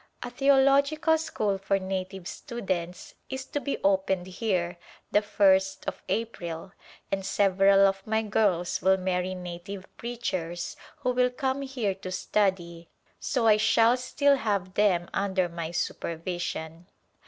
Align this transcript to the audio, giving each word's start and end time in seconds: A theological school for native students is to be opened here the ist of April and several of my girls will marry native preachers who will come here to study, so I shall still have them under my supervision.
A 0.23 0.31
theological 0.31 1.15
school 1.19 1.59
for 1.59 1.77
native 1.77 2.27
students 2.27 3.13
is 3.29 3.45
to 3.45 3.59
be 3.61 3.77
opened 3.83 4.25
here 4.25 4.79
the 5.11 5.23
ist 5.55 5.85
of 5.85 6.01
April 6.09 6.71
and 7.11 7.23
several 7.23 7.85
of 7.85 8.07
my 8.07 8.23
girls 8.23 8.81
will 8.81 8.97
marry 8.97 9.35
native 9.35 9.85
preachers 9.97 10.75
who 11.01 11.11
will 11.11 11.29
come 11.29 11.61
here 11.61 11.93
to 11.93 12.11
study, 12.11 12.89
so 13.19 13.45
I 13.45 13.57
shall 13.57 13.95
still 13.95 14.37
have 14.37 14.73
them 14.73 15.07
under 15.13 15.47
my 15.47 15.69
supervision. 15.69 16.87